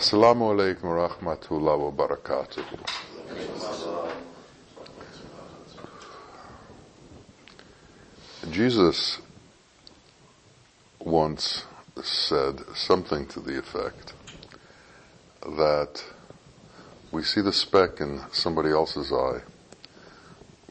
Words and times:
Assalamu 0.00 0.54
alaikum 0.54 0.84
wa 0.84 1.08
rahmatullahi 1.08 1.78
wa 1.78 1.90
barakatuh. 2.06 2.64
Jesus 8.50 9.20
once 11.00 11.64
said 12.02 12.60
something 12.74 13.26
to 13.26 13.40
the 13.40 13.58
effect 13.58 14.14
that 15.42 16.02
we 17.12 17.22
see 17.22 17.42
the 17.42 17.52
speck 17.52 18.00
in 18.00 18.22
somebody 18.32 18.70
else's 18.70 19.12
eye, 19.12 19.42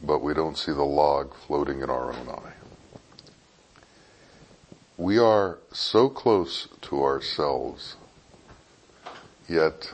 but 0.02 0.24
we 0.24 0.34
don't 0.34 0.58
see 0.58 0.72
the 0.72 0.82
log 0.82 1.36
floating 1.36 1.82
in 1.82 1.92
our 1.92 2.12
own 2.12 2.30
eye. 2.30 2.54
We 4.98 5.20
are 5.20 5.60
so 5.72 6.10
close 6.10 6.68
to 6.82 7.04
ourselves, 7.04 7.96
yet 9.50 9.94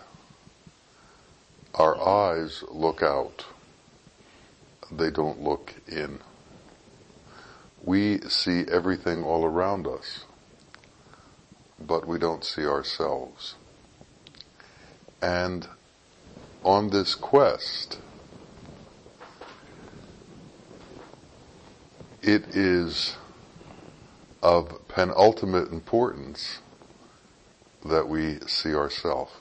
our 1.74 2.00
eyes 2.00 2.64
look 2.70 3.02
out. 3.02 3.46
They 4.92 5.10
don't 5.10 5.42
look 5.42 5.74
in. 5.88 6.20
We 7.84 8.20
see 8.21 8.65
everything 8.71 9.24
all 9.24 9.46
around 9.46 9.88
us, 9.88 10.26
but 11.79 12.07
we 12.07 12.18
don't 12.18 12.43
see 12.43 12.65
ourselves. 12.65 13.56
And 15.21 15.68
on 16.64 16.90
this 16.90 17.15
quest, 17.15 18.00
it 22.21 22.56
is 22.56 23.15
of 24.42 24.87
penultimate 24.87 25.71
importance 25.71 26.60
that 27.84 28.07
we 28.07 28.40
see 28.48 28.74
ourselves. 28.74 29.32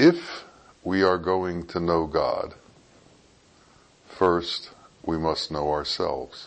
If 0.00 0.44
we 0.84 1.02
are 1.02 1.18
going 1.18 1.66
to 1.66 1.80
know 1.80 2.06
God, 2.06 2.54
first 4.06 4.70
we 5.04 5.18
must 5.18 5.50
know 5.50 5.72
ourselves. 5.72 6.46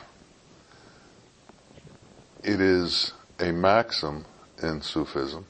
It 2.45 2.61
is 2.61 3.11
a 3.41 3.52
maxim 3.52 4.23
in 4.63 4.81
Sufism 4.81 5.47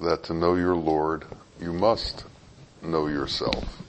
that 0.00 0.22
to 0.24 0.32
know 0.32 0.54
your 0.54 0.76
Lord, 0.76 1.26
you 1.60 1.74
must 1.74 2.24
know 2.82 3.06
yourself. 3.06 3.82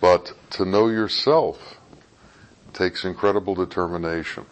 But 0.00 0.32
to 0.54 0.64
know 0.64 0.88
yourself 0.88 1.76
takes 2.72 3.04
incredible 3.04 3.54
determination 3.54 4.46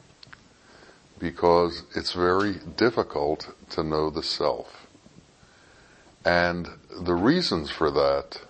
because 1.18 1.82
it's 1.96 2.12
very 2.12 2.60
difficult 2.76 3.52
to 3.70 3.82
know 3.82 4.10
the 4.10 4.22
self. 4.22 4.87
And 6.28 6.68
the 6.90 7.14
reasons 7.14 7.70
for 7.70 7.90
that 7.90 8.42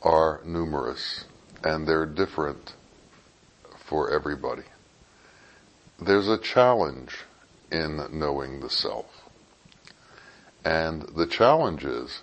are 0.00 0.40
numerous 0.44 1.24
and 1.64 1.88
they're 1.88 2.06
different 2.06 2.74
for 3.76 4.12
everybody. 4.12 4.62
There's 6.00 6.28
a 6.28 6.38
challenge 6.38 7.18
in 7.72 8.06
knowing 8.12 8.60
the 8.60 8.70
self. 8.70 9.28
And 10.64 11.02
the 11.16 11.26
challenge 11.26 11.84
is 11.84 12.20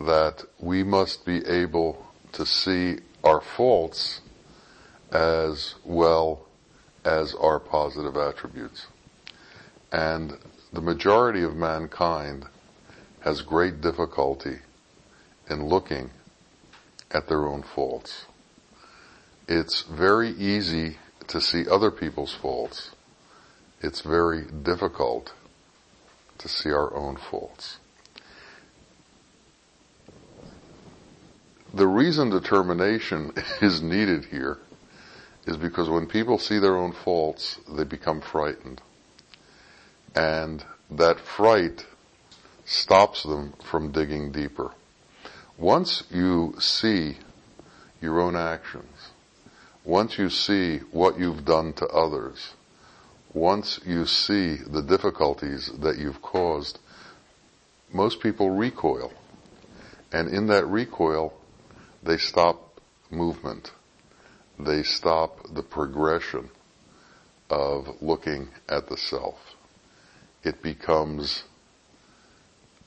that 0.00 0.44
we 0.58 0.82
must 0.82 1.26
be 1.26 1.44
able 1.46 2.06
to 2.32 2.46
see 2.46 3.00
our 3.22 3.42
faults 3.42 4.22
as 5.12 5.74
well 5.84 6.46
as 7.04 7.34
our 7.34 7.60
positive 7.60 8.16
attributes. 8.16 8.86
And 9.92 10.38
the 10.72 10.80
majority 10.80 11.42
of 11.42 11.54
mankind 11.54 12.46
has 13.20 13.42
great 13.42 13.80
difficulty 13.80 14.58
in 15.48 15.66
looking 15.66 16.10
at 17.10 17.28
their 17.28 17.46
own 17.46 17.62
faults. 17.62 18.26
It's 19.48 19.82
very 19.82 20.30
easy 20.30 20.98
to 21.28 21.40
see 21.40 21.68
other 21.68 21.90
people's 21.90 22.34
faults. 22.34 22.90
It's 23.80 24.00
very 24.00 24.44
difficult 24.44 25.32
to 26.38 26.48
see 26.48 26.70
our 26.70 26.94
own 26.94 27.16
faults. 27.16 27.78
The 31.72 31.86
reason 31.86 32.30
determination 32.30 33.32
is 33.62 33.82
needed 33.82 34.26
here 34.26 34.58
is 35.46 35.56
because 35.56 35.88
when 35.88 36.06
people 36.06 36.38
see 36.38 36.58
their 36.58 36.76
own 36.76 36.92
faults, 36.92 37.58
they 37.68 37.84
become 37.84 38.20
frightened. 38.20 38.82
And 40.14 40.64
that 40.90 41.18
fright 41.20 41.86
stops 42.68 43.22
them 43.22 43.54
from 43.64 43.90
digging 43.92 44.30
deeper. 44.30 44.70
Once 45.56 46.04
you 46.10 46.54
see 46.58 47.16
your 48.00 48.20
own 48.20 48.36
actions, 48.36 49.10
once 49.84 50.18
you 50.18 50.28
see 50.28 50.78
what 50.92 51.18
you've 51.18 51.46
done 51.46 51.72
to 51.72 51.86
others, 51.86 52.52
once 53.32 53.80
you 53.86 54.04
see 54.04 54.56
the 54.56 54.82
difficulties 54.82 55.70
that 55.78 55.96
you've 55.96 56.20
caused, 56.20 56.78
most 57.90 58.20
people 58.20 58.50
recoil. 58.50 59.12
And 60.12 60.28
in 60.28 60.46
that 60.48 60.66
recoil, 60.66 61.32
they 62.02 62.18
stop 62.18 62.80
movement. 63.10 63.72
They 64.58 64.82
stop 64.82 65.54
the 65.54 65.62
progression 65.62 66.50
of 67.48 68.02
looking 68.02 68.48
at 68.68 68.88
the 68.88 68.96
self. 68.98 69.38
It 70.44 70.62
becomes 70.62 71.44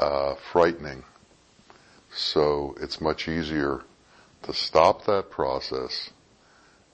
uh, 0.02 0.36
frightening. 0.52 1.04
So 2.14 2.76
it's 2.82 3.00
much 3.00 3.28
easier 3.28 3.84
to 4.44 4.54
stop 4.54 5.06
that 5.06 5.30
process 5.30 6.10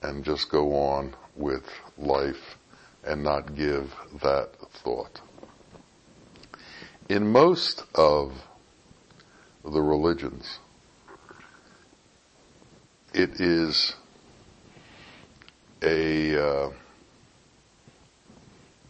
and 0.03 0.23
just 0.23 0.51
go 0.51 0.75
on 0.75 1.15
with 1.35 1.63
life 1.97 2.57
and 3.03 3.23
not 3.23 3.55
give 3.55 3.95
that 4.21 4.49
thought. 4.83 5.21
In 7.09 7.31
most 7.31 7.83
of 7.95 8.33
the 9.63 9.81
religions, 9.81 10.59
it 13.13 13.39
is 13.39 13.95
a 15.81 16.37
uh, 16.37 16.69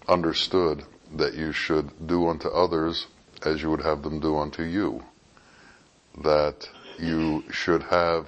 understood 0.07 0.83
that 1.16 1.35
you 1.35 1.51
should 1.51 2.07
do 2.07 2.27
unto 2.27 2.47
others 2.50 3.06
as 3.44 3.62
you 3.62 3.70
would 3.70 3.81
have 3.81 4.03
them 4.03 4.20
do 4.20 4.38
unto 4.38 4.64
you. 4.64 5.03
That 6.24 6.70
you 7.00 7.44
should 7.52 7.84
have 7.84 8.28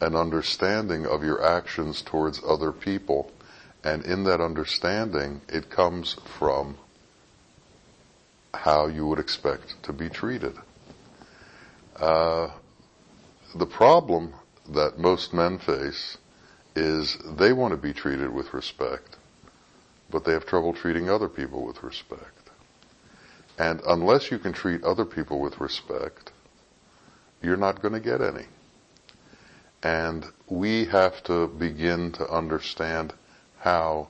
an 0.00 0.14
understanding 0.14 1.06
of 1.06 1.24
your 1.24 1.42
actions 1.42 2.02
towards 2.02 2.42
other 2.46 2.72
people 2.72 3.32
and 3.86 4.04
in 4.04 4.24
that 4.24 4.40
understanding, 4.40 5.40
it 5.48 5.70
comes 5.70 6.16
from 6.38 6.76
how 8.52 8.88
you 8.88 9.06
would 9.06 9.20
expect 9.20 9.80
to 9.84 9.92
be 9.92 10.08
treated. 10.08 10.56
Uh, 11.94 12.50
the 13.54 13.66
problem 13.66 14.34
that 14.70 14.98
most 14.98 15.32
men 15.32 15.58
face 15.58 16.18
is 16.74 17.16
they 17.38 17.52
want 17.52 17.70
to 17.70 17.76
be 17.76 17.92
treated 17.92 18.28
with 18.28 18.52
respect, 18.52 19.18
but 20.10 20.24
they 20.24 20.32
have 20.32 20.46
trouble 20.46 20.72
treating 20.72 21.08
other 21.08 21.28
people 21.28 21.64
with 21.64 21.84
respect. 21.84 22.45
And 23.58 23.80
unless 23.86 24.30
you 24.30 24.38
can 24.38 24.52
treat 24.52 24.84
other 24.84 25.04
people 25.04 25.40
with 25.40 25.60
respect, 25.60 26.32
you're 27.42 27.56
not 27.56 27.80
going 27.80 27.94
to 27.94 28.00
get 28.00 28.20
any. 28.20 28.46
And 29.82 30.26
we 30.48 30.86
have 30.86 31.22
to 31.24 31.46
begin 31.46 32.12
to 32.12 32.28
understand 32.28 33.14
how 33.58 34.08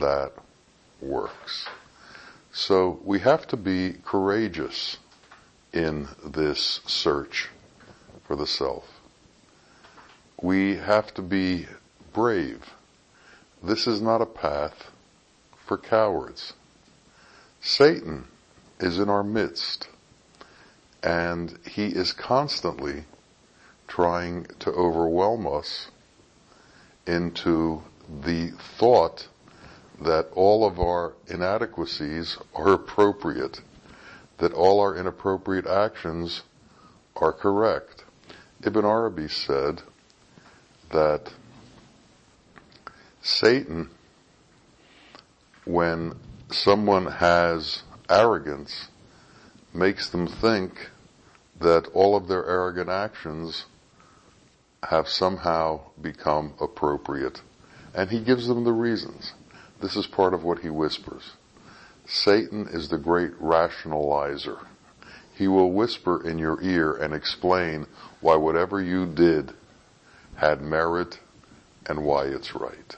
that 0.00 0.32
works. 1.00 1.66
So 2.52 3.00
we 3.04 3.20
have 3.20 3.46
to 3.48 3.56
be 3.56 3.94
courageous 4.04 4.98
in 5.72 6.08
this 6.24 6.80
search 6.86 7.48
for 8.26 8.36
the 8.36 8.46
self. 8.46 8.84
We 10.40 10.76
have 10.76 11.12
to 11.14 11.22
be 11.22 11.66
brave. 12.12 12.64
This 13.62 13.86
is 13.86 14.00
not 14.00 14.22
a 14.22 14.26
path 14.26 14.90
for 15.66 15.76
cowards. 15.78 16.52
Satan 17.60 18.26
is 18.80 18.98
in 18.98 19.08
our 19.08 19.24
midst 19.24 19.88
and 21.02 21.58
he 21.66 21.86
is 21.86 22.12
constantly 22.12 23.04
trying 23.86 24.44
to 24.58 24.70
overwhelm 24.70 25.46
us 25.46 25.90
into 27.06 27.82
the 28.22 28.50
thought 28.78 29.28
that 30.00 30.28
all 30.34 30.66
of 30.66 30.78
our 30.78 31.14
inadequacies 31.28 32.36
are 32.54 32.72
appropriate, 32.72 33.60
that 34.38 34.52
all 34.52 34.80
our 34.80 34.96
inappropriate 34.96 35.66
actions 35.66 36.42
are 37.16 37.32
correct. 37.32 38.04
Ibn 38.62 38.84
Arabi 38.84 39.28
said 39.28 39.82
that 40.90 41.32
Satan, 43.22 43.90
when 45.64 46.14
someone 46.50 47.06
has 47.06 47.82
arrogance 48.08 48.88
makes 49.74 50.10
them 50.10 50.26
think 50.26 50.90
that 51.60 51.88
all 51.94 52.16
of 52.16 52.28
their 52.28 52.46
arrogant 52.46 52.88
actions 52.88 53.66
have 54.82 55.08
somehow 55.08 55.80
become 56.00 56.54
appropriate. 56.60 57.42
And 57.94 58.10
he 58.10 58.20
gives 58.20 58.46
them 58.46 58.64
the 58.64 58.72
reasons. 58.72 59.32
This 59.80 59.96
is 59.96 60.06
part 60.06 60.34
of 60.34 60.44
what 60.44 60.60
he 60.60 60.70
whispers. 60.70 61.32
Satan 62.06 62.68
is 62.68 62.88
the 62.88 62.98
great 62.98 63.38
rationalizer. 63.40 64.64
He 65.34 65.46
will 65.48 65.72
whisper 65.72 66.26
in 66.28 66.38
your 66.38 66.60
ear 66.62 66.94
and 66.94 67.12
explain 67.12 67.86
why 68.20 68.36
whatever 68.36 68.80
you 68.80 69.06
did 69.06 69.52
had 70.36 70.62
merit 70.62 71.18
and 71.86 72.04
why 72.04 72.24
it's 72.24 72.54
right. 72.54 72.96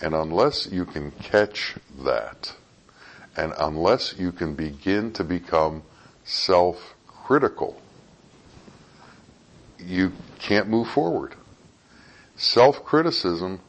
And 0.00 0.14
unless 0.14 0.68
you 0.70 0.84
can 0.84 1.10
catch 1.10 1.74
that, 2.04 2.54
and 3.36 3.52
unless 3.58 4.14
you 4.18 4.32
can 4.32 4.54
begin 4.54 5.12
to 5.12 5.22
become 5.24 5.82
self-critical, 6.24 7.80
you 9.78 10.12
can't 10.38 10.68
move 10.68 10.88
forward. 10.88 11.34
Self-criticism 12.36 13.60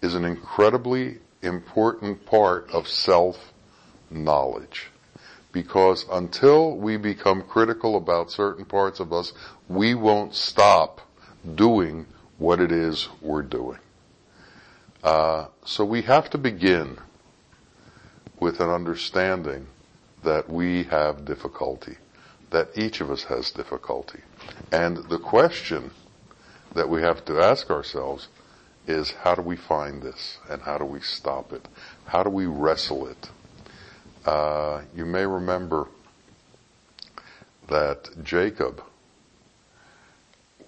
is 0.00 0.14
an 0.14 0.24
incredibly 0.24 1.18
important 1.42 2.24
part 2.26 2.70
of 2.70 2.88
self-knowledge. 2.88 4.88
Because 5.50 6.06
until 6.10 6.76
we 6.76 6.96
become 6.96 7.42
critical 7.42 7.96
about 7.96 8.30
certain 8.30 8.64
parts 8.64 9.00
of 9.00 9.12
us, 9.12 9.32
we 9.68 9.94
won't 9.94 10.34
stop 10.34 11.00
doing 11.54 12.06
what 12.38 12.60
it 12.60 12.72
is 12.72 13.08
we're 13.20 13.42
doing. 13.42 13.78
Uh, 15.02 15.46
so 15.64 15.84
we 15.84 16.02
have 16.02 16.30
to 16.30 16.38
begin 16.38 16.96
with 18.42 18.58
an 18.58 18.68
understanding 18.68 19.68
that 20.24 20.50
we 20.50 20.82
have 20.82 21.24
difficulty, 21.24 21.96
that 22.50 22.66
each 22.74 23.00
of 23.00 23.08
us 23.08 23.22
has 23.22 23.52
difficulty. 23.52 24.18
And 24.72 24.96
the 25.08 25.18
question 25.20 25.92
that 26.74 26.88
we 26.88 27.02
have 27.02 27.24
to 27.26 27.40
ask 27.40 27.70
ourselves 27.70 28.26
is 28.88 29.12
how 29.12 29.36
do 29.36 29.42
we 29.42 29.54
find 29.54 30.02
this 30.02 30.38
and 30.50 30.60
how 30.60 30.76
do 30.76 30.84
we 30.84 30.98
stop 30.98 31.52
it? 31.52 31.68
How 32.04 32.24
do 32.24 32.30
we 32.30 32.46
wrestle 32.46 33.06
it? 33.06 33.30
Uh, 34.26 34.82
you 34.92 35.04
may 35.04 35.24
remember 35.24 35.86
that 37.68 38.08
Jacob, 38.24 38.82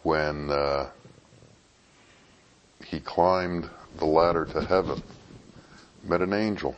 when 0.05 0.49
uh, 0.49 0.91
he 2.87 3.01
climbed 3.01 3.69
the 3.99 4.07
ladder 4.07 4.45
to 4.45 4.61
heaven, 4.61 5.03
met 6.05 6.21
an 6.21 6.33
angel, 6.33 6.77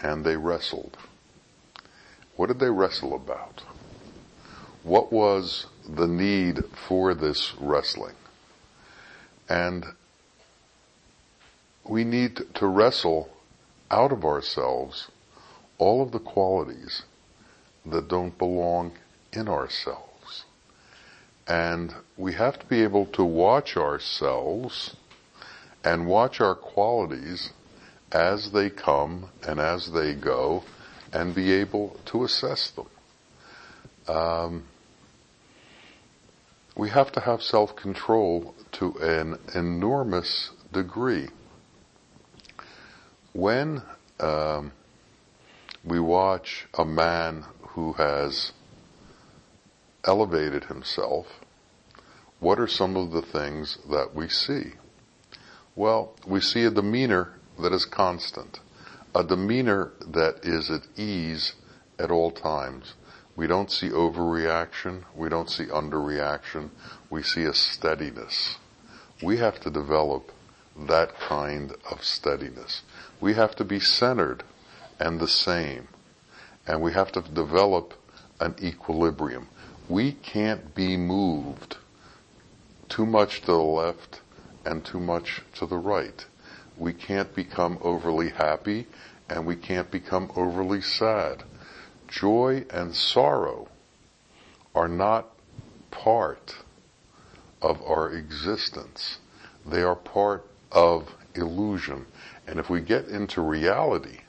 and 0.00 0.24
they 0.24 0.36
wrestled. 0.36 0.96
What 2.36 2.46
did 2.46 2.60
they 2.60 2.70
wrestle 2.70 3.14
about? 3.14 3.62
What 4.82 5.12
was 5.12 5.66
the 5.88 6.06
need 6.06 6.64
for 6.86 7.14
this 7.14 7.54
wrestling? 7.58 8.14
And 9.48 9.84
we 11.84 12.04
need 12.04 12.42
to 12.54 12.66
wrestle 12.66 13.30
out 13.90 14.12
of 14.12 14.24
ourselves 14.24 15.08
all 15.78 16.02
of 16.02 16.12
the 16.12 16.18
qualities 16.18 17.02
that 17.86 18.08
don't 18.08 18.36
belong 18.36 18.92
in 19.32 19.48
ourselves. 19.48 20.44
And 21.46 21.94
we 22.16 22.34
have 22.34 22.58
to 22.58 22.66
be 22.66 22.82
able 22.82 23.06
to 23.06 23.24
watch 23.24 23.76
ourselves 23.76 24.96
and 25.82 26.06
watch 26.06 26.40
our 26.40 26.54
qualities 26.54 27.52
as 28.12 28.50
they 28.52 28.70
come 28.70 29.30
and 29.46 29.60
as 29.60 29.92
they 29.92 30.14
go 30.14 30.64
and 31.12 31.34
be 31.34 31.52
able 31.52 31.96
to 32.06 32.24
assess 32.24 32.70
them. 32.70 32.86
Um, 34.06 34.64
we 36.76 36.90
have 36.90 37.12
to 37.12 37.20
have 37.20 37.42
self-control 37.42 38.54
to 38.72 38.94
an 39.00 39.38
enormous 39.54 40.50
degree. 40.72 41.28
When 43.32 43.82
um, 44.20 44.72
we 45.84 46.00
watch 46.00 46.66
a 46.74 46.84
man 46.84 47.44
who 47.60 47.94
has 47.94 48.52
elevated 50.04 50.64
himself, 50.64 51.26
what 52.40 52.58
are 52.58 52.68
some 52.68 52.96
of 52.96 53.10
the 53.10 53.22
things 53.22 53.78
that 53.90 54.14
we 54.14 54.28
see? 54.28 54.72
Well, 55.74 56.14
we 56.26 56.40
see 56.40 56.64
a 56.64 56.70
demeanor 56.70 57.37
that 57.60 57.72
is 57.72 57.84
constant, 57.84 58.60
a 59.14 59.24
demeanor 59.24 59.92
that 60.06 60.44
is 60.44 60.70
at 60.70 60.82
ease 60.96 61.54
at 61.98 62.10
all 62.10 62.30
times. 62.30 62.94
We 63.36 63.46
don't 63.46 63.70
see 63.70 63.88
overreaction. 63.88 65.04
We 65.14 65.28
don't 65.28 65.50
see 65.50 65.66
underreaction. 65.66 66.70
We 67.08 67.22
see 67.22 67.44
a 67.44 67.54
steadiness. 67.54 68.56
We 69.22 69.38
have 69.38 69.60
to 69.60 69.70
develop 69.70 70.32
that 70.76 71.18
kind 71.18 71.74
of 71.90 72.04
steadiness. 72.04 72.82
We 73.20 73.34
have 73.34 73.54
to 73.56 73.64
be 73.64 73.80
centered 73.80 74.44
and 74.98 75.20
the 75.20 75.28
same. 75.28 75.88
And 76.66 76.82
we 76.82 76.92
have 76.92 77.12
to 77.12 77.22
develop 77.22 77.94
an 78.40 78.54
equilibrium. 78.60 79.48
We 79.88 80.12
can't 80.12 80.74
be 80.74 80.96
moved 80.96 81.76
too 82.88 83.06
much 83.06 83.40
to 83.40 83.46
the 83.46 83.58
left 83.58 84.20
and 84.64 84.84
too 84.84 85.00
much 85.00 85.42
to 85.54 85.66
the 85.66 85.78
right. 85.78 86.26
We 86.78 86.92
can't 86.92 87.34
become 87.34 87.78
overly 87.82 88.30
happy 88.30 88.86
and 89.28 89.44
we 89.44 89.56
can't 89.56 89.90
become 89.90 90.30
overly 90.36 90.80
sad. 90.80 91.42
Joy 92.06 92.64
and 92.70 92.94
sorrow 92.94 93.68
are 94.74 94.88
not 94.88 95.28
part 95.90 96.56
of 97.60 97.82
our 97.82 98.10
existence. 98.10 99.18
They 99.66 99.82
are 99.82 99.96
part 99.96 100.46
of 100.72 101.14
illusion. 101.34 102.06
And 102.46 102.58
if 102.58 102.70
we 102.70 102.80
get 102.80 103.08
into 103.08 103.40
reality, 103.42 104.20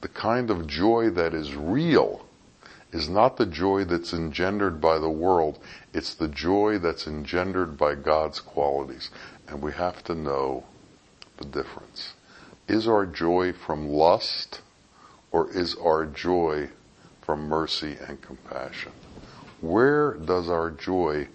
the 0.00 0.08
kind 0.08 0.50
of 0.50 0.66
joy 0.66 1.10
that 1.10 1.34
is 1.34 1.54
real 1.54 2.26
is 2.92 3.08
not 3.08 3.36
the 3.36 3.46
joy 3.46 3.84
that's 3.84 4.14
engendered 4.14 4.80
by 4.80 4.98
the 4.98 5.10
world, 5.10 5.58
it's 5.92 6.14
the 6.14 6.28
joy 6.28 6.78
that's 6.78 7.06
engendered 7.06 7.76
by 7.76 7.94
God's 7.94 8.40
qualities. 8.40 9.10
And 9.48 9.60
we 9.60 9.72
have 9.72 10.02
to 10.04 10.14
know 10.14 10.64
the 11.38 11.44
difference. 11.44 12.14
Is 12.68 12.88
our 12.88 13.06
joy 13.06 13.52
from 13.52 13.88
lust 13.88 14.60
or 15.30 15.50
is 15.50 15.76
our 15.76 16.06
joy 16.06 16.70
from 17.22 17.48
mercy 17.48 17.96
and 18.06 18.20
compassion? 18.20 18.92
Where 19.60 20.14
does 20.14 20.48
our 20.48 20.70
joy 20.70 21.28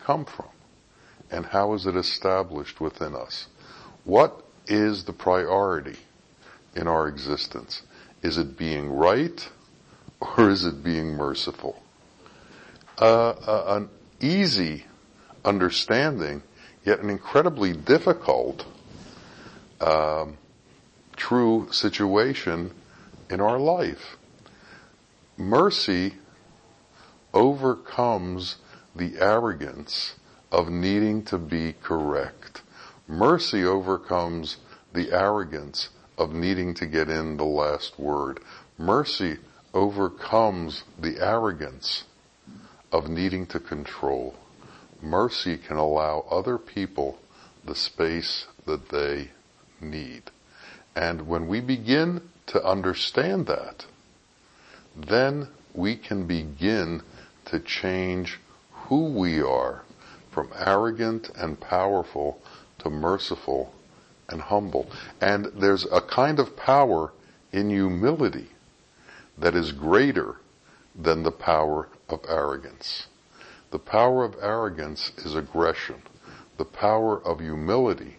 come 0.00 0.24
from? 0.24 0.48
And 1.30 1.46
how 1.46 1.74
is 1.74 1.86
it 1.86 1.96
established 1.96 2.80
within 2.80 3.14
us? 3.14 3.48
What 4.04 4.44
is 4.66 5.04
the 5.04 5.12
priority 5.12 5.96
in 6.74 6.86
our 6.86 7.08
existence? 7.08 7.82
Is 8.22 8.38
it 8.38 8.56
being 8.56 8.90
right 8.90 9.48
or 10.20 10.50
is 10.50 10.64
it 10.64 10.82
being 10.84 11.14
merciful? 11.16 11.82
Uh, 13.00 13.30
uh, 13.30 13.76
an 13.76 13.88
easy 14.20 14.84
understanding, 15.44 16.42
yet 16.84 17.00
an 17.00 17.10
incredibly 17.10 17.72
difficult 17.72 18.64
um, 19.80 20.36
true 21.16 21.68
situation 21.70 22.72
in 23.30 23.40
our 23.40 23.58
life. 23.58 24.16
Mercy 25.36 26.14
overcomes 27.34 28.56
the 28.94 29.18
arrogance 29.18 30.14
of 30.50 30.70
needing 30.70 31.22
to 31.24 31.38
be 31.38 31.74
correct. 31.82 32.62
Mercy 33.06 33.64
overcomes 33.64 34.56
the 34.92 35.12
arrogance 35.12 35.90
of 36.16 36.32
needing 36.32 36.72
to 36.74 36.86
get 36.86 37.10
in 37.10 37.36
the 37.36 37.44
last 37.44 37.98
word. 37.98 38.40
Mercy 38.78 39.36
overcomes 39.74 40.84
the 40.98 41.18
arrogance 41.20 42.04
of 42.90 43.08
needing 43.08 43.46
to 43.46 43.60
control. 43.60 44.34
Mercy 45.02 45.58
can 45.58 45.76
allow 45.76 46.24
other 46.30 46.56
people 46.56 47.18
the 47.64 47.74
space 47.74 48.46
that 48.64 48.88
they 48.88 49.30
need. 49.80 50.22
And 50.94 51.26
when 51.28 51.46
we 51.46 51.60
begin 51.60 52.22
to 52.46 52.64
understand 52.64 53.46
that, 53.46 53.86
then 54.96 55.48
we 55.74 55.96
can 55.96 56.26
begin 56.26 57.02
to 57.46 57.60
change 57.60 58.38
who 58.72 59.04
we 59.04 59.42
are 59.42 59.82
from 60.30 60.50
arrogant 60.58 61.30
and 61.36 61.60
powerful 61.60 62.40
to 62.78 62.90
merciful 62.90 63.74
and 64.28 64.40
humble. 64.40 64.90
And 65.20 65.46
there's 65.54 65.86
a 65.92 66.00
kind 66.00 66.38
of 66.38 66.56
power 66.56 67.12
in 67.52 67.70
humility 67.70 68.48
that 69.38 69.54
is 69.54 69.72
greater 69.72 70.36
than 70.94 71.22
the 71.22 71.30
power 71.30 71.88
of 72.08 72.20
arrogance. 72.28 73.06
The 73.70 73.78
power 73.78 74.24
of 74.24 74.36
arrogance 74.40 75.12
is 75.18 75.34
aggression. 75.34 76.02
The 76.56 76.64
power 76.64 77.22
of 77.22 77.40
humility 77.40 78.16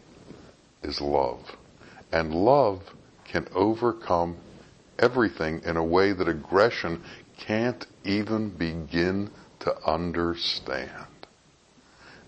is 0.84 1.02
love. 1.02 1.56
And 2.12 2.34
love 2.34 2.82
can 3.26 3.48
overcome 3.54 4.38
everything 5.00 5.62
in 5.64 5.78
a 5.78 5.84
way 5.84 6.14
that 6.14 6.28
aggression 6.28 7.04
can't 7.38 7.86
even 8.04 8.50
begin 8.50 9.30
to 9.60 9.76
understand. 9.86 11.08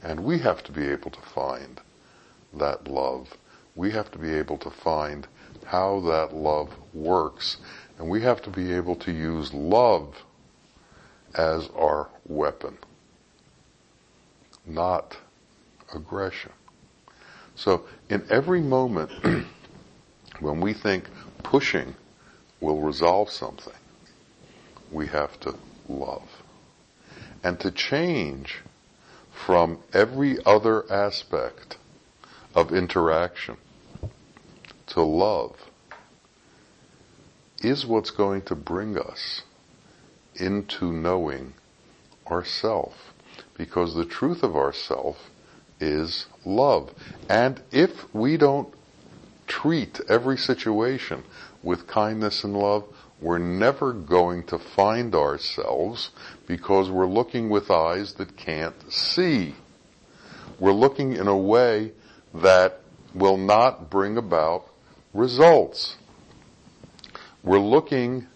And 0.04 0.24
we 0.24 0.40
have 0.40 0.64
to 0.64 0.72
be 0.72 0.88
able 0.88 1.12
to 1.12 1.22
find 1.34 1.80
that 2.54 2.88
love. 2.88 3.28
We 3.76 3.92
have 3.92 4.12
to 4.12 4.18
be 4.18 4.34
able 4.34 4.58
to 4.60 4.70
find 4.70 5.28
how 5.66 6.00
that 6.02 6.34
love 6.34 6.74
works. 6.94 7.58
And 7.98 8.10
we 8.10 8.22
have 8.22 8.42
to 8.44 8.50
be 8.50 8.74
able 8.74 8.96
to 8.98 9.12
use 9.12 9.54
love 9.54 10.16
as 11.36 11.70
our 11.76 12.10
weapon, 12.28 12.78
not 14.66 15.18
aggression. 15.94 16.52
So 17.60 17.84
in 18.10 18.26
every 18.30 18.62
moment 18.62 19.12
when 20.40 20.62
we 20.62 20.72
think 20.74 21.10
pushing 21.44 21.94
will 22.62 22.80
resolve 22.80 23.30
something, 23.30 23.74
we 24.90 25.08
have 25.08 25.38
to 25.42 25.56
love. 25.90 26.42
And 27.44 27.60
to 27.60 27.70
change 27.70 28.60
from 29.34 29.80
every 29.92 30.38
other 30.46 30.90
aspect 30.90 31.78
of 32.56 32.72
interaction 32.72 33.58
to 34.88 35.02
love 35.02 35.58
is 37.62 37.86
what's 37.86 38.12
going 38.12 38.44
to 38.44 38.56
bring 38.56 38.98
us 38.98 39.42
into 40.34 40.94
knowing 40.94 41.56
ourself. 42.26 43.14
Because 43.58 43.96
the 43.96 44.06
truth 44.06 44.44
of 44.44 44.56
ourself 44.56 45.30
is 45.80 46.26
love. 46.46 46.94
And 47.30 47.62
if 47.72 47.92
we 48.14 48.38
don't 48.38 48.74
treat 49.48 50.00
every 50.08 50.38
situation 50.38 51.24
with 51.64 51.88
kindness 51.88 52.44
and 52.44 52.56
love, 52.56 52.86
we're 53.22 53.40
never 53.40 53.92
going 53.92 54.44
to 54.44 54.58
find 54.58 55.14
ourselves 55.14 56.12
because 56.48 56.90
we're 56.90 57.08
looking 57.08 57.50
with 57.50 57.70
eyes 57.70 58.14
that 58.14 58.38
can't 58.38 58.92
see. 58.92 59.56
We're 60.60 60.72
looking 60.72 61.14
in 61.14 61.28
a 61.28 61.38
way 61.38 61.92
that 62.34 62.80
will 63.14 63.38
not 63.38 63.90
bring 63.90 64.18
about 64.18 64.66
results. 65.14 65.98
We're 67.44 67.60
looking, 67.60 68.28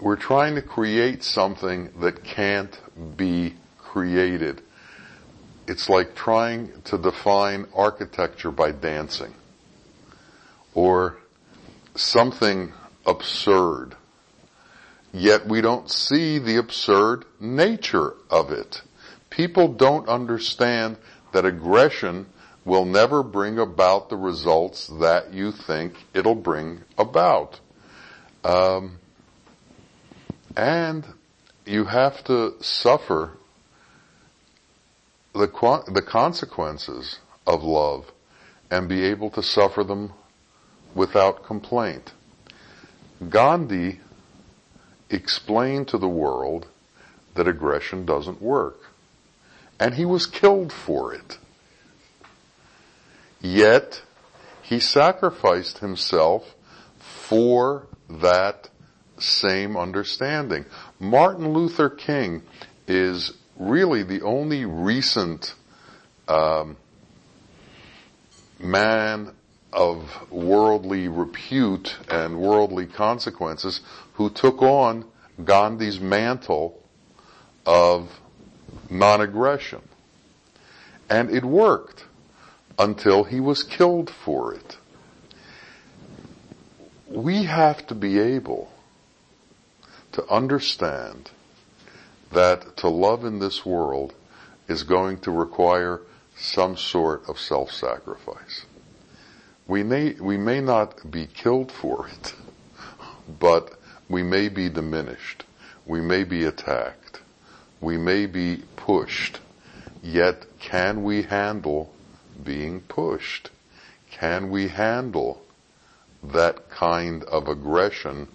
we're 0.00 0.16
trying 0.16 0.54
to 0.56 0.62
create 0.62 1.24
something 1.24 1.90
that 2.00 2.22
can't 2.22 2.78
be 3.16 3.54
created. 3.78 4.62
It's 5.70 5.88
like 5.88 6.16
trying 6.16 6.82
to 6.86 6.98
define 6.98 7.68
architecture 7.76 8.50
by 8.50 8.72
dancing 8.72 9.32
or 10.74 11.18
something 11.94 12.72
absurd. 13.06 13.94
Yet 15.12 15.46
we 15.46 15.60
don't 15.60 15.88
see 15.88 16.40
the 16.40 16.56
absurd 16.56 17.24
nature 17.38 18.14
of 18.28 18.50
it. 18.50 18.82
People 19.30 19.68
don't 19.68 20.08
understand 20.08 20.96
that 21.32 21.44
aggression 21.44 22.26
will 22.64 22.84
never 22.84 23.22
bring 23.22 23.60
about 23.60 24.08
the 24.08 24.16
results 24.16 24.88
that 24.98 25.32
you 25.32 25.52
think 25.52 25.94
it'll 26.12 26.34
bring 26.34 26.80
about. 26.98 27.60
Um, 28.42 28.98
and 30.56 31.06
you 31.64 31.84
have 31.84 32.24
to 32.24 32.60
suffer 32.60 33.36
the, 35.40 35.82
the 35.92 36.02
consequences 36.02 37.18
of 37.46 37.62
love 37.62 38.10
and 38.70 38.88
be 38.88 39.04
able 39.04 39.30
to 39.30 39.42
suffer 39.42 39.82
them 39.82 40.12
without 40.94 41.44
complaint. 41.44 42.12
Gandhi 43.28 44.00
explained 45.10 45.88
to 45.88 45.98
the 45.98 46.08
world 46.08 46.68
that 47.34 47.48
aggression 47.48 48.06
doesn't 48.06 48.40
work. 48.40 48.78
And 49.78 49.94
he 49.94 50.04
was 50.04 50.26
killed 50.26 50.72
for 50.72 51.14
it. 51.14 51.38
Yet, 53.40 54.02
he 54.62 54.78
sacrificed 54.78 55.78
himself 55.78 56.54
for 56.98 57.86
that 58.08 58.68
same 59.18 59.76
understanding. 59.76 60.66
Martin 60.98 61.52
Luther 61.52 61.88
King 61.88 62.42
is 62.86 63.32
really 63.60 64.02
the 64.02 64.22
only 64.22 64.64
recent 64.64 65.54
um, 66.26 66.76
man 68.58 69.32
of 69.72 70.08
worldly 70.30 71.08
repute 71.08 71.94
and 72.08 72.40
worldly 72.40 72.86
consequences 72.86 73.82
who 74.14 74.30
took 74.30 74.62
on 74.62 75.04
Gandhi's 75.44 76.00
mantle 76.00 76.82
of 77.66 78.08
non-aggression. 78.88 79.82
And 81.10 81.30
it 81.30 81.44
worked 81.44 82.04
until 82.78 83.24
he 83.24 83.40
was 83.40 83.62
killed 83.62 84.08
for 84.08 84.54
it. 84.54 84.78
We 87.08 87.44
have 87.44 87.86
to 87.88 87.94
be 87.94 88.18
able 88.18 88.72
to 90.12 90.26
understand 90.28 91.30
that 92.32 92.76
to 92.78 92.88
love 92.88 93.24
in 93.24 93.38
this 93.38 93.64
world 93.66 94.14
is 94.68 94.82
going 94.82 95.18
to 95.18 95.30
require 95.30 96.00
some 96.36 96.76
sort 96.76 97.28
of 97.28 97.38
self-sacrifice. 97.38 98.64
We 99.66 99.82
may, 99.82 100.12
we 100.12 100.36
may 100.36 100.60
not 100.60 101.10
be 101.10 101.26
killed 101.26 101.70
for 101.70 102.08
it, 102.08 102.34
but 103.38 103.78
we 104.08 104.22
may 104.22 104.48
be 104.48 104.68
diminished. 104.68 105.44
We 105.86 106.00
may 106.00 106.24
be 106.24 106.44
attacked. 106.44 107.20
We 107.80 107.96
may 107.96 108.26
be 108.26 108.62
pushed. 108.76 109.40
Yet 110.02 110.46
can 110.58 111.02
we 111.02 111.22
handle 111.22 111.92
being 112.42 112.80
pushed? 112.80 113.50
Can 114.10 114.50
we 114.50 114.68
handle 114.68 115.42
that 116.22 116.70
kind 116.70 117.22
of 117.24 117.48
aggression 117.48 118.28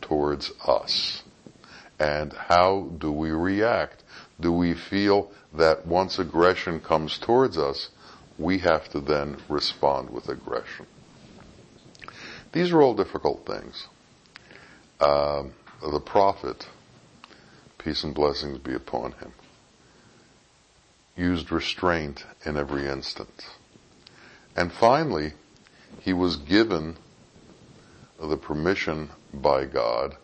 towards 0.00 0.52
us? 0.66 1.22
And 1.98 2.32
how 2.32 2.90
do 2.98 3.10
we 3.10 3.30
react? 3.30 4.02
Do 4.40 4.52
we 4.52 4.74
feel 4.74 5.30
that 5.54 5.86
once 5.86 6.18
aggression 6.18 6.80
comes 6.80 7.18
towards 7.18 7.58
us, 7.58 7.90
we 8.38 8.58
have 8.58 8.88
to 8.90 9.00
then 9.00 9.36
respond 9.48 10.10
with 10.10 10.28
aggression. 10.28 10.86
These 12.52 12.72
are 12.72 12.80
all 12.80 12.94
difficult 12.94 13.46
things. 13.46 13.86
Um, 15.00 15.52
the 15.82 16.00
prophet, 16.00 16.66
peace 17.78 18.04
and 18.04 18.14
blessings 18.14 18.58
be 18.58 18.74
upon 18.74 19.12
him, 19.12 19.32
used 21.16 21.50
restraint 21.50 22.24
in 22.46 22.56
every 22.56 22.88
instance. 22.88 23.48
And 24.56 24.72
finally, 24.72 25.32
he 26.00 26.12
was 26.12 26.36
given 26.36 26.96
the 28.20 28.36
permission 28.36 29.10
by 29.32 29.66
God 29.66 30.16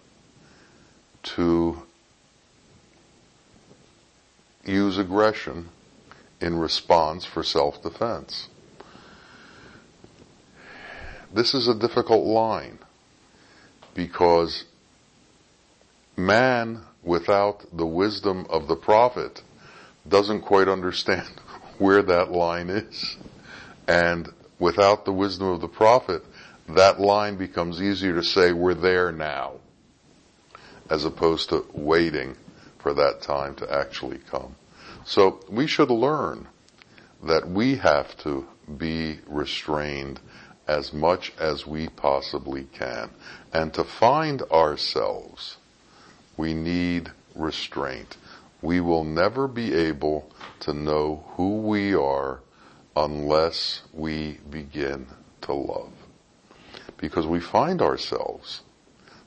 to 1.25 1.77
use 4.65 4.99
aggression 4.99 5.69
in 6.41 6.59
response 6.59 7.25
for 7.25 7.43
self-defense. 7.43 8.49
This 11.33 11.55
is 11.55 11.69
a 11.69 11.75
difficult 11.75 12.25
line 12.25 12.79
because 13.95 14.65
man 16.17 16.83
without 17.03 17.65
the 17.73 17.87
wisdom 17.87 18.47
of 18.49 18.69
the 18.69 18.77
prophet 18.77 19.43
doesn't 20.07 20.43
quite 20.43 20.69
understand 20.69 21.29
where 21.79 22.03
that 22.03 22.31
line 22.31 22.71
is. 22.71 23.17
And 23.89 24.29
without 24.59 25.05
the 25.05 25.13
wisdom 25.13 25.49
of 25.49 25.61
the 25.61 25.69
prophet, 25.69 26.23
that 26.69 27.01
line 27.01 27.37
becomes 27.37 27.83
easier 27.83 28.15
to 28.15 28.23
say 28.23 28.53
we're 28.53 28.75
there 28.75 29.13
now 29.13 29.55
as 30.91 31.05
opposed 31.05 31.49
to 31.49 31.67
waiting 31.73 32.37
for 32.79 32.95
that 32.95 33.23
time 33.23 33.55
to 33.57 33.73
actually 33.73 34.19
come. 34.31 34.55
So 35.05 35.41
we 35.49 35.67
should 35.67 35.91
learn 35.91 36.49
that 37.23 37.49
we 37.49 37.77
have 37.77 38.17
to 38.19 38.47
be 38.77 39.19
restrained 39.27 40.21
as 40.67 40.93
much 40.93 41.33
as 41.39 41.67
we 41.67 41.89
possibly 41.89 42.65
can. 42.65 43.11
And 43.53 43.73
to 43.75 43.85
find 43.85 44.43
ourselves, 44.43 45.57
we 46.37 46.55
need 46.55 47.11
restraint. 47.35 48.17
We 48.63 48.81
will 48.81 49.05
never 49.05 49.47
be 49.47 49.75
able 49.75 50.31
to 50.61 50.73
know 50.73 51.25
who 51.37 51.61
we 51.63 51.95
are 51.95 52.41
unless 52.97 53.83
we 53.93 54.39
begin 54.51 55.07
to 55.43 55.53
love. 55.53 55.93
Because 56.97 57.27
we 57.27 57.41
find 57.41 57.83
ourselves 57.83 58.63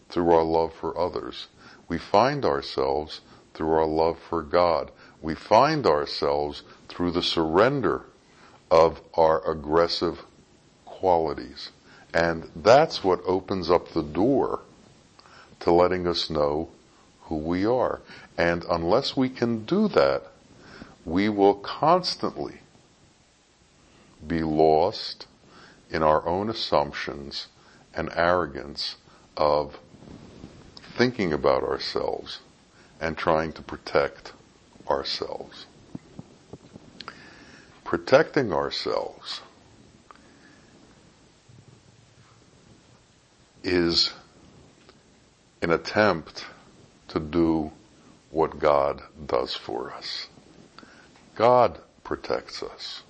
through 0.10 0.32
our 0.32 0.44
love 0.44 0.74
for 0.74 0.98
others. 0.98 1.48
We 1.88 1.98
find 1.98 2.46
ourselves 2.46 3.22
through 3.54 3.72
our 3.72 3.86
love 3.86 4.18
for 4.30 4.42
God 4.42 4.92
we 5.22 5.36
find 5.36 5.86
ourselves 5.86 6.64
through 6.88 7.12
the 7.12 7.24
surrender 7.24 8.04
of 8.70 9.02
our 9.14 9.50
aggressive 9.50 10.24
qualities 10.86 11.72
And 12.14 12.50
that's 12.56 13.04
what 13.04 13.22
opens 13.26 13.70
up 13.70 13.90
the 13.90 14.04
door 14.04 14.62
to 15.60 15.72
letting 15.72 16.08
us 16.08 16.30
know 16.30 16.70
who 17.24 17.36
we 17.38 17.66
are. 17.66 18.02
And 18.38 18.64
unless 18.70 19.18
we 19.18 19.30
can 19.30 19.66
do 19.66 19.88
that, 19.90 20.24
we 21.06 21.30
will 21.30 21.56
constantly 21.56 22.62
be 24.26 24.42
lost 24.42 25.28
in 25.90 26.02
our 26.02 26.26
own 26.26 26.50
assumptions 26.50 27.48
and 27.94 28.10
arrogance 28.16 28.96
of 29.36 29.80
thinking 30.98 31.32
about 31.32 31.62
ourselves 31.62 32.40
and 33.00 33.16
trying 33.16 33.54
to 33.54 33.62
protect 33.62 34.34
ourselves. 34.90 35.68
Protecting 37.84 38.52
ourselves 38.52 39.42
is 43.64 44.14
an 45.62 45.70
attempt 45.72 46.46
to 47.08 47.20
do 47.20 47.72
what 48.32 48.60
God 48.60 49.02
does 49.26 49.54
for 49.54 49.94
us. 49.94 50.28
God 51.36 51.80
protects 52.04 52.64
us. 52.64 53.04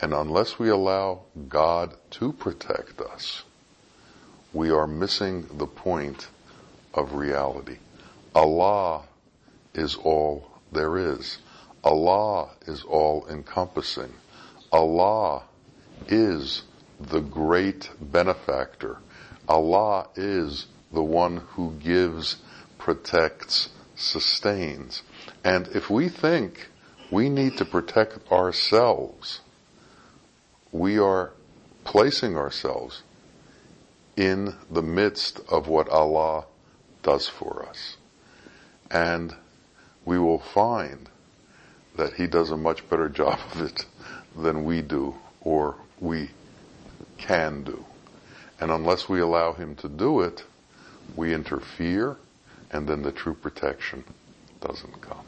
And 0.00 0.12
unless 0.12 0.58
we 0.58 0.68
allow 0.68 1.20
God 1.48 1.94
to 2.12 2.32
protect 2.32 3.00
us, 3.00 3.44
we 4.52 4.70
are 4.70 4.88
missing 4.88 5.46
the 5.56 5.66
point 5.66 6.26
of 6.94 7.14
reality. 7.14 7.78
Allah 8.34 9.02
is 9.74 9.96
all 9.96 10.50
there 10.72 10.96
is. 10.96 11.38
Allah 11.84 12.50
is 12.66 12.82
all 12.84 13.26
encompassing. 13.28 14.12
Allah 14.70 15.42
is 16.08 16.62
the 17.00 17.20
great 17.20 17.90
benefactor. 18.00 18.98
Allah 19.48 20.08
is 20.14 20.66
the 20.92 21.02
one 21.02 21.38
who 21.38 21.72
gives, 21.82 22.36
protects, 22.78 23.70
sustains. 23.96 25.02
And 25.44 25.68
if 25.68 25.90
we 25.90 26.08
think 26.08 26.68
we 27.10 27.28
need 27.28 27.58
to 27.58 27.64
protect 27.64 28.30
ourselves, 28.30 29.40
we 30.70 30.98
are 30.98 31.32
placing 31.84 32.36
ourselves 32.36 33.02
in 34.16 34.54
the 34.70 34.82
midst 34.82 35.40
of 35.48 35.68
what 35.68 35.88
Allah 35.88 36.46
does 37.02 37.28
for 37.28 37.66
us. 37.68 37.96
And 38.90 39.34
we 40.04 40.18
will 40.18 40.38
find 40.38 41.08
that 41.96 42.14
He 42.14 42.26
does 42.26 42.50
a 42.50 42.56
much 42.56 42.88
better 42.88 43.08
job 43.20 43.38
of 43.52 43.62
it 43.62 43.86
than 44.36 44.64
we 44.64 44.82
do 44.82 45.14
or 45.40 45.76
we 46.00 46.30
can 47.18 47.64
do. 47.64 47.84
And 48.60 48.70
unless 48.70 49.08
we 49.08 49.20
allow 49.20 49.52
Him 49.52 49.74
to 49.76 49.88
do 49.88 50.20
it, 50.20 50.44
we 51.16 51.34
interfere 51.34 52.16
and 52.70 52.88
then 52.88 53.02
the 53.02 53.12
true 53.12 53.34
protection 53.34 54.04
doesn't 54.60 55.00
come. 55.00 55.24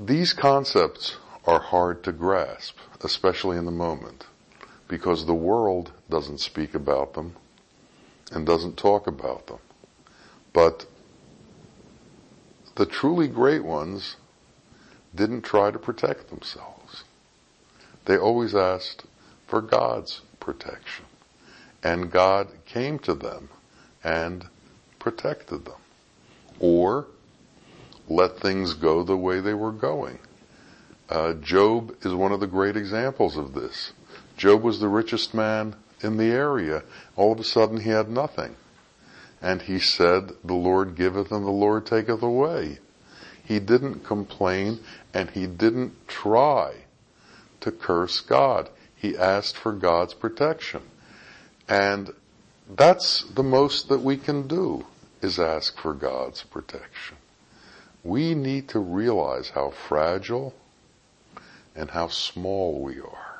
These 0.00 0.32
concepts 0.32 1.16
are 1.44 1.60
hard 1.60 2.04
to 2.04 2.12
grasp, 2.12 2.76
especially 3.02 3.56
in 3.56 3.64
the 3.64 3.70
moment, 3.70 4.26
because 4.86 5.26
the 5.26 5.34
world 5.34 5.90
doesn't 6.08 6.38
speak 6.38 6.74
about 6.74 7.14
them 7.14 7.34
and 8.32 8.46
doesn't 8.46 8.76
talk 8.76 9.06
about 9.06 9.46
them. 9.46 9.58
But 10.52 10.86
the 12.76 12.86
truly 12.86 13.28
great 13.28 13.64
ones 13.64 14.16
didn't 15.14 15.42
try 15.42 15.70
to 15.70 15.78
protect 15.78 16.28
themselves. 16.28 17.04
They 18.04 18.16
always 18.16 18.54
asked 18.54 19.04
for 19.46 19.60
God's 19.60 20.22
protection. 20.40 21.04
And 21.82 22.10
God 22.10 22.48
came 22.66 22.98
to 23.00 23.14
them 23.14 23.48
and 24.02 24.46
protected 24.98 25.64
them. 25.64 25.80
Or 26.60 27.06
let 28.08 28.38
things 28.38 28.74
go 28.74 29.02
the 29.02 29.16
way 29.16 29.40
they 29.40 29.54
were 29.54 29.72
going. 29.72 30.18
Uh, 31.08 31.34
Job 31.34 31.96
is 32.02 32.12
one 32.12 32.32
of 32.32 32.40
the 32.40 32.46
great 32.46 32.76
examples 32.76 33.36
of 33.36 33.54
this. 33.54 33.92
Job 34.36 34.62
was 34.62 34.80
the 34.80 34.88
richest 34.88 35.34
man 35.34 35.74
in 36.00 36.16
the 36.16 36.30
area. 36.30 36.82
All 37.16 37.32
of 37.32 37.40
a 37.40 37.44
sudden 37.44 37.80
he 37.80 37.90
had 37.90 38.08
nothing. 38.08 38.54
And 39.40 39.62
he 39.62 39.78
said, 39.78 40.32
the 40.44 40.54
Lord 40.54 40.96
giveth 40.96 41.30
and 41.30 41.44
the 41.44 41.50
Lord 41.50 41.86
taketh 41.86 42.22
away. 42.22 42.78
He 43.44 43.60
didn't 43.60 44.04
complain 44.04 44.80
and 45.14 45.30
he 45.30 45.46
didn't 45.46 46.08
try 46.08 46.74
to 47.60 47.70
curse 47.72 48.20
God. 48.20 48.68
He 48.96 49.16
asked 49.16 49.56
for 49.56 49.72
God's 49.72 50.14
protection. 50.14 50.82
And 51.68 52.12
that's 52.68 53.24
the 53.34 53.42
most 53.42 53.88
that 53.88 54.00
we 54.00 54.16
can 54.16 54.48
do 54.48 54.86
is 55.22 55.38
ask 55.38 55.78
for 55.78 55.94
God's 55.94 56.42
protection. 56.42 57.16
We 58.04 58.34
need 58.34 58.68
to 58.70 58.78
realize 58.78 59.50
how 59.50 59.70
fragile 59.70 60.54
and 61.74 61.90
how 61.90 62.08
small 62.08 62.80
we 62.80 63.00
are. 63.00 63.38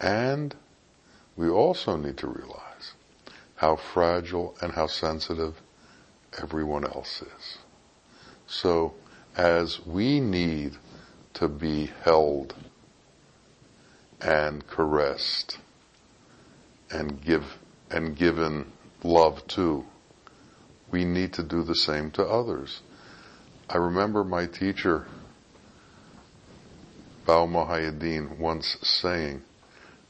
And 0.00 0.54
we 1.38 1.48
also 1.48 1.96
need 1.96 2.18
to 2.18 2.26
realize 2.26 2.94
how 3.54 3.76
fragile 3.76 4.56
and 4.60 4.72
how 4.72 4.88
sensitive 4.88 5.54
everyone 6.42 6.84
else 6.84 7.22
is. 7.22 7.58
So 8.48 8.94
as 9.36 9.78
we 9.86 10.18
need 10.18 10.72
to 11.34 11.46
be 11.46 11.92
held 12.02 12.56
and 14.20 14.66
caressed 14.66 15.58
and 16.90 17.22
give 17.24 17.44
and 17.88 18.16
given 18.16 18.72
love 19.04 19.46
to, 19.46 19.84
we 20.90 21.04
need 21.04 21.32
to 21.34 21.44
do 21.44 21.62
the 21.62 21.76
same 21.76 22.10
to 22.12 22.24
others. 22.24 22.80
I 23.68 23.76
remember 23.76 24.24
my 24.24 24.46
teacher, 24.46 25.06
Bawa 27.24 28.38
once 28.40 28.76
saying 28.82 29.42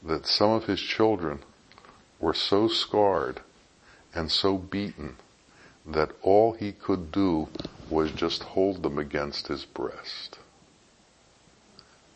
that 0.03 0.25
some 0.25 0.51
of 0.51 0.65
his 0.65 0.79
children 0.79 1.39
were 2.19 2.33
so 2.33 2.67
scarred 2.67 3.41
and 4.13 4.31
so 4.31 4.57
beaten 4.57 5.15
that 5.85 6.11
all 6.21 6.53
he 6.53 6.71
could 6.71 7.11
do 7.11 7.47
was 7.89 8.11
just 8.11 8.43
hold 8.43 8.83
them 8.83 8.97
against 8.97 9.47
his 9.47 9.65
breast. 9.65 10.39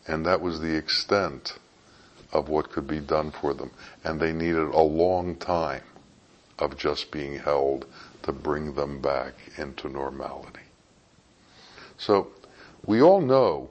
And 0.06 0.24
that 0.26 0.40
was 0.40 0.60
the 0.60 0.76
extent 0.76 1.58
of 2.32 2.48
what 2.48 2.70
could 2.70 2.86
be 2.86 3.00
done 3.00 3.30
for 3.30 3.54
them. 3.54 3.70
And 4.02 4.20
they 4.20 4.32
needed 4.32 4.68
a 4.68 4.80
long 4.80 5.36
time 5.36 5.82
of 6.58 6.76
just 6.76 7.10
being 7.10 7.38
held 7.38 7.86
to 8.22 8.32
bring 8.32 8.74
them 8.74 9.00
back 9.00 9.34
into 9.56 9.88
normality. 9.88 10.60
So 11.96 12.28
we 12.84 13.00
all 13.00 13.20
know 13.20 13.70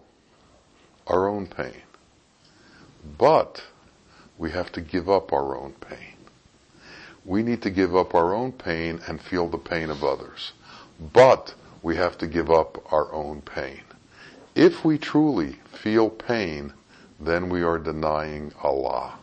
our 1.07 1.27
own 1.27 1.47
pain, 1.47 1.81
but 3.17 3.63
we 4.37 4.51
have 4.51 4.71
to 4.73 4.81
give 4.81 5.09
up 5.09 5.31
our 5.31 5.55
own 5.55 5.73
pain. 5.73 6.15
We 7.25 7.43
need 7.43 7.61
to 7.61 7.69
give 7.69 7.95
up 7.95 8.13
our 8.13 8.33
own 8.33 8.51
pain 8.51 8.99
and 9.07 9.21
feel 9.21 9.47
the 9.47 9.57
pain 9.57 9.89
of 9.89 10.03
others. 10.03 10.51
But 10.99 11.53
we 11.81 11.95
have 11.95 12.17
to 12.19 12.27
give 12.27 12.49
up 12.49 12.91
our 12.91 13.11
own 13.13 13.41
pain. 13.41 13.81
If 14.55 14.85
we 14.85 14.97
truly 14.97 15.57
feel 15.71 16.09
pain, 16.09 16.73
then 17.19 17.49
we 17.49 17.63
are 17.63 17.79
denying 17.79 18.53
Allah. 18.61 19.13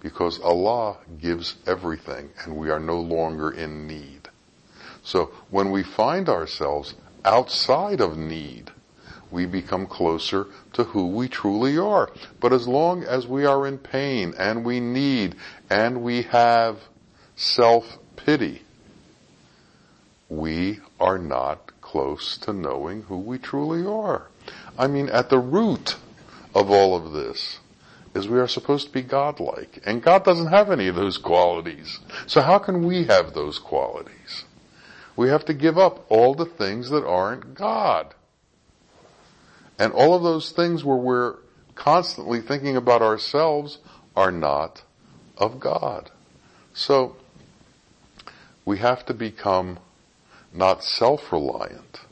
Because 0.00 0.40
Allah 0.40 0.98
gives 1.20 1.56
everything 1.66 2.30
and 2.44 2.56
we 2.56 2.70
are 2.70 2.80
no 2.80 3.00
longer 3.00 3.50
in 3.50 3.86
need. 3.86 4.28
So 5.04 5.26
when 5.50 5.70
we 5.70 5.82
find 5.82 6.28
ourselves 6.28 6.94
outside 7.24 8.00
of 8.00 8.16
need, 8.16 8.70
we 9.32 9.46
become 9.46 9.86
closer 9.86 10.46
to 10.74 10.84
who 10.84 11.08
we 11.08 11.28
truly 11.28 11.78
are. 11.78 12.10
But 12.40 12.52
as 12.52 12.68
long 12.68 13.02
as 13.02 13.26
we 13.26 13.44
are 13.44 13.66
in 13.66 13.78
pain 13.78 14.34
and 14.38 14.64
we 14.64 14.78
need 14.78 15.34
and 15.70 16.02
we 16.02 16.22
have 16.22 16.78
self-pity, 17.34 18.62
we 20.28 20.80
are 21.00 21.18
not 21.18 21.72
close 21.80 22.36
to 22.38 22.52
knowing 22.52 23.02
who 23.02 23.18
we 23.18 23.38
truly 23.38 23.84
are. 23.86 24.28
I 24.78 24.86
mean, 24.86 25.08
at 25.08 25.30
the 25.30 25.38
root 25.38 25.96
of 26.54 26.70
all 26.70 26.94
of 26.94 27.12
this 27.12 27.58
is 28.14 28.28
we 28.28 28.38
are 28.38 28.48
supposed 28.48 28.86
to 28.86 28.92
be 28.92 29.02
godlike. 29.02 29.80
And 29.84 30.02
God 30.02 30.24
doesn't 30.24 30.48
have 30.48 30.70
any 30.70 30.88
of 30.88 30.96
those 30.96 31.18
qualities. 31.18 32.00
So 32.26 32.42
how 32.42 32.58
can 32.58 32.84
we 32.84 33.04
have 33.04 33.32
those 33.32 33.58
qualities? 33.58 34.44
We 35.16 35.28
have 35.28 35.44
to 35.46 35.54
give 35.54 35.78
up 35.78 36.06
all 36.10 36.34
the 36.34 36.46
things 36.46 36.90
that 36.90 37.04
aren't 37.04 37.54
God. 37.54 38.14
And 39.82 39.92
all 39.94 40.14
of 40.14 40.22
those 40.22 40.52
things 40.52 40.84
where 40.84 40.96
we're 40.96 41.34
constantly 41.74 42.40
thinking 42.40 42.76
about 42.76 43.02
ourselves 43.02 43.78
are 44.14 44.30
not 44.30 44.84
of 45.36 45.58
God. 45.58 46.08
So, 46.72 47.16
we 48.64 48.78
have 48.78 49.04
to 49.06 49.12
become 49.12 49.80
not 50.54 50.84
self-reliant, 50.84 52.02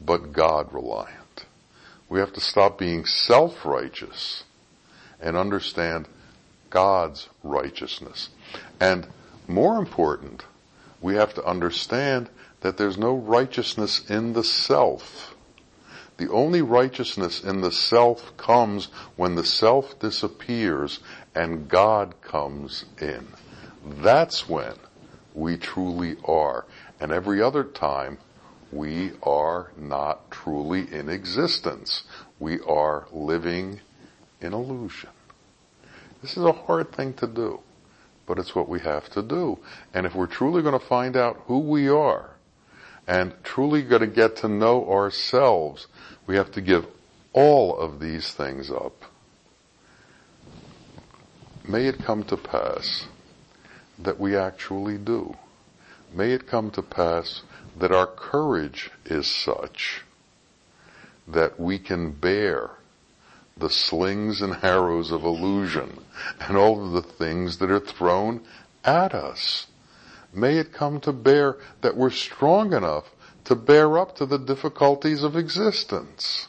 but 0.00 0.32
God-reliant. 0.32 1.44
We 2.08 2.18
have 2.18 2.32
to 2.32 2.40
stop 2.40 2.76
being 2.76 3.06
self-righteous 3.06 4.42
and 5.20 5.36
understand 5.36 6.08
God's 6.70 7.28
righteousness. 7.44 8.30
And 8.80 9.06
more 9.46 9.78
important, 9.78 10.42
we 11.00 11.14
have 11.14 11.34
to 11.34 11.44
understand 11.44 12.30
that 12.62 12.78
there's 12.78 12.98
no 12.98 13.14
righteousness 13.14 14.10
in 14.10 14.32
the 14.32 14.42
self. 14.42 15.35
The 16.18 16.30
only 16.30 16.62
righteousness 16.62 17.44
in 17.44 17.60
the 17.60 17.72
self 17.72 18.36
comes 18.36 18.86
when 19.16 19.34
the 19.34 19.44
self 19.44 19.98
disappears 19.98 21.00
and 21.34 21.68
God 21.68 22.14
comes 22.22 22.86
in. 23.00 23.26
That's 23.84 24.48
when 24.48 24.74
we 25.34 25.58
truly 25.58 26.16
are. 26.24 26.64
And 26.98 27.12
every 27.12 27.42
other 27.42 27.64
time, 27.64 28.18
we 28.72 29.12
are 29.22 29.70
not 29.76 30.30
truly 30.30 30.90
in 30.92 31.10
existence. 31.10 32.04
We 32.38 32.60
are 32.60 33.06
living 33.12 33.80
in 34.40 34.54
illusion. 34.54 35.10
This 36.22 36.36
is 36.36 36.44
a 36.44 36.52
hard 36.52 36.92
thing 36.92 37.12
to 37.14 37.26
do, 37.26 37.60
but 38.26 38.38
it's 38.38 38.54
what 38.54 38.68
we 38.68 38.80
have 38.80 39.10
to 39.10 39.22
do. 39.22 39.58
And 39.92 40.06
if 40.06 40.14
we're 40.14 40.26
truly 40.26 40.62
going 40.62 40.78
to 40.78 40.86
find 40.86 41.16
out 41.16 41.42
who 41.46 41.58
we 41.58 41.88
are 41.88 42.35
and 43.06 43.32
truly 43.42 43.82
going 43.82 44.00
to 44.00 44.06
get 44.06 44.36
to 44.36 44.48
know 44.48 44.90
ourselves, 44.90 45.86
we 46.26 46.36
have 46.36 46.50
to 46.52 46.60
give 46.60 46.86
all 47.32 47.76
of 47.78 48.00
these 48.00 48.32
things 48.32 48.70
up. 48.70 49.04
May 51.68 51.86
it 51.86 51.98
come 51.98 52.24
to 52.24 52.36
pass 52.36 53.06
that 53.98 54.18
we 54.18 54.36
actually 54.36 54.98
do. 54.98 55.36
May 56.14 56.32
it 56.32 56.46
come 56.46 56.70
to 56.72 56.82
pass 56.82 57.42
that 57.78 57.92
our 57.92 58.06
courage 58.06 58.90
is 59.04 59.26
such 59.26 60.02
that 61.26 61.58
we 61.58 61.78
can 61.78 62.12
bear 62.12 62.70
the 63.56 63.70
slings 63.70 64.40
and 64.40 64.56
arrows 64.62 65.10
of 65.10 65.24
illusion 65.24 65.98
and 66.40 66.56
all 66.56 66.84
of 66.84 66.92
the 66.92 67.02
things 67.02 67.58
that 67.58 67.70
are 67.70 67.80
thrown 67.80 68.42
at 68.84 69.14
us. 69.14 69.66
May 70.36 70.58
it 70.58 70.70
come 70.70 71.00
to 71.00 71.12
bear 71.14 71.56
that 71.80 71.96
we're 71.96 72.10
strong 72.10 72.74
enough 72.74 73.10
to 73.44 73.54
bear 73.54 73.96
up 73.96 74.14
to 74.16 74.26
the 74.26 74.38
difficulties 74.38 75.22
of 75.22 75.34
existence. 75.34 76.48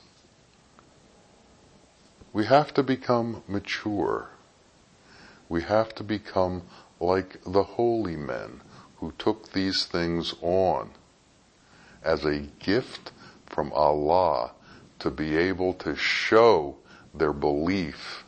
We 2.34 2.47
have 2.47 2.73
to 2.73 2.84
become 2.84 3.43
mature. 3.47 4.30
We 5.47 5.62
have 5.62 5.95
to 5.95 6.04
become 6.04 6.63
like 7.00 7.41
the 7.45 7.63
holy 7.63 8.17
men 8.17 8.60
who 8.97 9.13
took 9.17 9.54
these 9.54 9.86
things 9.86 10.36
on 10.41 10.91
as 12.04 12.26
a 12.26 12.39
gift 12.60 13.13
from 13.45 13.71
Allah 13.71 14.52
to 15.00 15.10
be 15.10 15.38
able 15.38 15.73
to 15.76 15.95
show 15.95 16.76
their 17.13 17.32
belief 17.32 18.26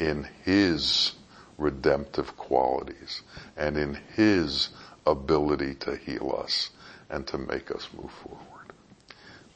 in 0.00 0.26
His 0.44 1.12
redemptive 1.56 2.36
qualities 2.36 3.22
and 3.56 3.76
in 3.76 4.00
His 4.16 4.70
ability 5.10 5.74
to 5.76 5.96
heal 5.96 6.36
us 6.44 6.70
and 7.10 7.26
to 7.28 7.38
make 7.38 7.70
us 7.72 7.88
move 7.94 8.12
forward. 8.12 8.72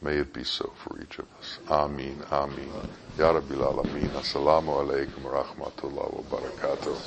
May 0.03 0.17
it 0.19 0.33
be 0.35 0.45
so 0.45 0.73
for 0.77 1.01
each 1.03 1.19
of 1.19 1.27
us. 1.41 1.61
Amin, 1.71 2.25
amin. 2.31 2.75
Ya 3.19 3.33
Rabbil 3.33 3.63
Alameen. 3.63 4.13
Assalamu 4.15 4.73
alaikum 4.83 5.25
wa 5.25 5.43
rahmatullahi 5.45 6.15
wa 6.15 6.23
barakatuh. 6.41 6.99